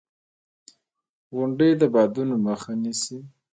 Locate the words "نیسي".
2.83-3.19